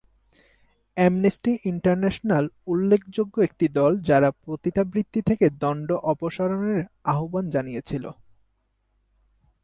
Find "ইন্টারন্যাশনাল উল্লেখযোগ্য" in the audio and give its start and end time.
1.65-3.35